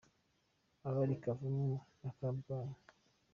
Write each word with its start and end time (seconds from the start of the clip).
Abari 0.87 1.13
i 1.17 1.21
Kavumu 1.23 1.71
na 2.01 2.09
Kabgayi 2.17 2.73